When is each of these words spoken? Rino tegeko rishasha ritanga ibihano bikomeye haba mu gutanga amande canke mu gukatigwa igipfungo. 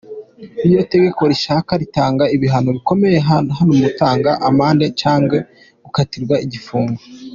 Rino 0.63 0.81
tegeko 0.93 1.21
rishasha 1.31 1.73
ritanga 1.81 2.23
ibihano 2.35 2.69
bikomeye 2.77 3.17
haba 3.27 3.61
mu 3.69 3.75
gutanga 3.83 4.29
amande 4.47 4.85
canke 4.99 5.37
mu 5.45 5.81
gukatigwa 5.85 6.35
igipfungo. 6.45 7.01